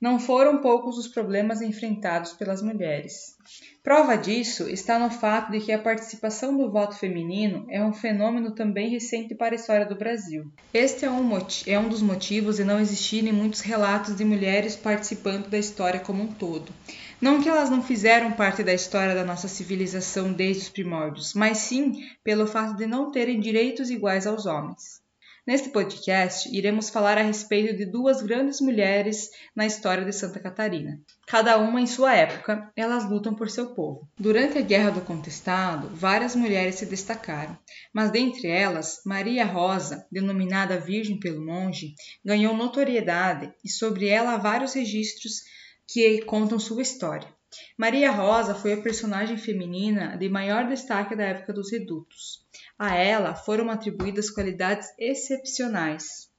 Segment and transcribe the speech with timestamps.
[0.00, 3.34] Não foram poucos os problemas enfrentados pelas mulheres.
[3.82, 8.54] Prova disso está no fato de que a participação do voto feminino é um fenômeno
[8.54, 10.52] também recente para a história do Brasil.
[10.74, 11.30] Este é um,
[11.66, 16.22] é um dos motivos de não existirem muitos relatos de mulheres participando da história como
[16.22, 16.72] um todo.
[17.20, 21.58] Não que elas não fizeram parte da história da nossa civilização desde os primórdios, mas
[21.58, 25.05] sim pelo fato de não terem direitos iguais aos homens.
[25.46, 31.00] Neste podcast, iremos falar a respeito de duas grandes mulheres na história de Santa Catarina.
[31.24, 34.08] Cada uma em sua época, elas lutam por seu povo.
[34.18, 37.56] Durante a Guerra do Contestado, várias mulheres se destacaram,
[37.94, 44.38] mas dentre elas, Maria Rosa, denominada Virgem pelo monge, ganhou notoriedade e sobre ela há
[44.38, 45.42] vários registros
[45.86, 47.35] que contam sua história.
[47.76, 52.44] Maria Rosa foi a personagem feminina de maior destaque da época dos redutos.
[52.78, 56.30] A ela foram atribuídas qualidades excepcionais,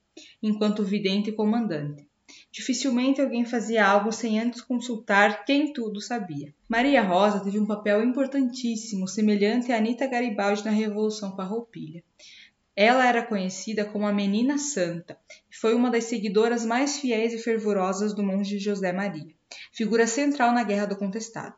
[0.41, 2.07] enquanto vidente e comandante.
[2.51, 6.53] Dificilmente alguém fazia algo sem antes consultar quem tudo sabia.
[6.67, 12.03] Maria Rosa teve um papel importantíssimo, semelhante a Anita Garibaldi na Revolução Farroupilha.
[12.79, 15.17] Ela era conhecida como a Menina Santa
[15.49, 19.33] e foi uma das seguidoras mais fiéis e fervorosas do monge José Maria,
[19.73, 21.55] figura central na Guerra do Contestado.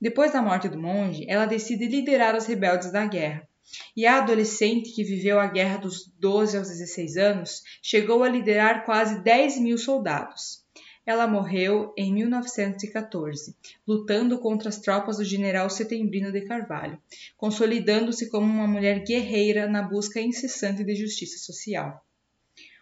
[0.00, 3.48] Depois da morte do monge, ela decide liderar os rebeldes da guerra,
[3.96, 8.84] e a adolescente que viveu a guerra dos 12 aos 16 anos chegou a liderar
[8.84, 10.65] quase 10 mil soldados.
[11.06, 13.54] Ela morreu em 1914,
[13.86, 17.00] lutando contra as tropas do general Setembrino de Carvalho,
[17.36, 22.04] consolidando-se como uma mulher guerreira na busca incessante de justiça social.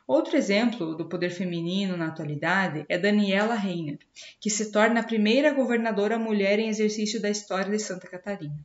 [0.06, 3.98] Outro exemplo do poder feminino na atualidade é Daniela Reiner,
[4.40, 8.58] que se torna a primeira governadora mulher em exercício da história de Santa Catarina.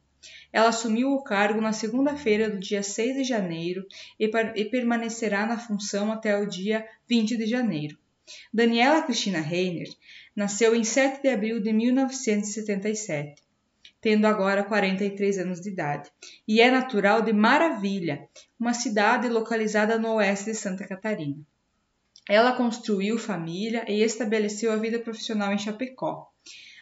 [0.52, 3.86] Ela assumiu o cargo na segunda-feira do dia 6 de janeiro
[4.20, 7.98] e, e permanecerá na função até o dia 20 de janeiro.
[8.54, 9.90] Daniela Cristina Reiner
[10.36, 13.42] nasceu em 7 de abril de 1977,
[14.02, 16.10] tendo agora 43 anos de idade,
[16.48, 18.28] e é natural de Maravilha,
[18.60, 21.46] uma cidade localizada no oeste de Santa Catarina.
[22.30, 26.29] Ela construiu família e estabeleceu a vida profissional em Chapecó.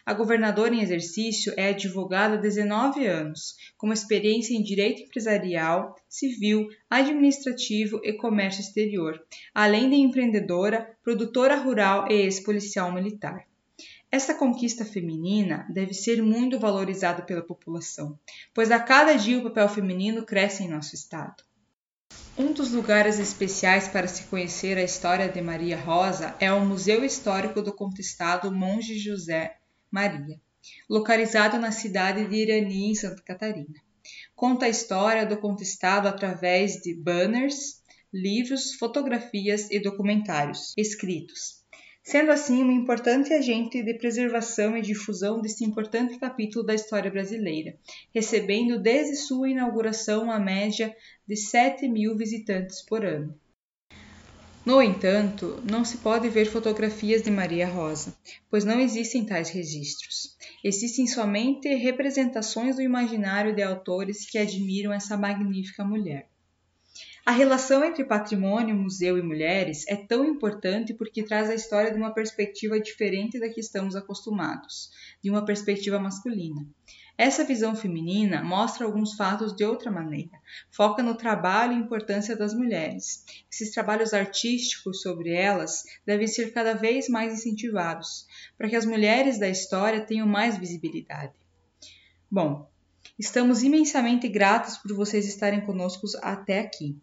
[0.08, 6.66] A governadora em exercício é advogada há 19 anos, com experiência em direito empresarial, civil,
[6.88, 9.22] administrativo e comércio exterior,
[9.54, 13.44] além de empreendedora, produtora rural e ex-policial militar.
[14.10, 18.18] Esta conquista feminina deve ser muito valorizada pela população,
[18.54, 21.44] pois a cada dia o papel feminino cresce em nosso estado.
[22.38, 27.04] Um dos lugares especiais para se conhecer a história de Maria Rosa é o Museu
[27.04, 29.58] Histórico do Contestado Monge José
[29.90, 30.40] Maria,
[30.88, 33.74] localizado na cidade de Irani, em Santa Catarina.
[34.34, 37.82] Conta a história do contestado através de banners,
[38.12, 41.62] livros, fotografias e documentários escritos,
[42.02, 47.78] sendo assim um importante agente de preservação e difusão deste importante capítulo da história brasileira,
[48.14, 50.94] recebendo desde sua inauguração uma média
[51.26, 53.38] de 7 mil visitantes por ano.
[54.68, 58.14] No entanto, não se pode ver fotografias de Maria Rosa,
[58.50, 60.36] pois não existem tais registros.
[60.62, 66.28] Existem somente representações do imaginário de autores que admiram essa magnífica mulher.
[67.24, 71.96] A relação entre patrimônio, museu e mulheres é tão importante porque traz a história de
[71.96, 74.90] uma perspectiva diferente da que estamos acostumados,
[75.24, 76.66] de uma perspectiva masculina.
[77.18, 82.54] Essa visão feminina mostra alguns fatos de outra maneira, foca no trabalho e importância das
[82.54, 83.24] mulheres.
[83.50, 88.24] Esses trabalhos artísticos sobre elas devem ser cada vez mais incentivados,
[88.56, 91.32] para que as mulheres da história tenham mais visibilidade.
[92.30, 92.70] Bom,
[93.18, 96.96] estamos imensamente gratos por vocês estarem conosco até aqui.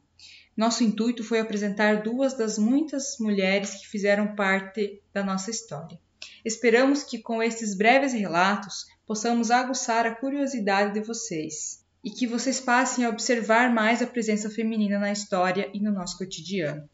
[0.56, 6.00] Nosso intuito foi apresentar duas das muitas mulheres que fizeram parte da nossa história.
[6.46, 12.62] Esperamos que com estes breves relatos possamos aguçar a curiosidade de vocês e que vocês
[12.62, 16.88] passem a observar mais a presença feminina na história e no nosso cotidiano.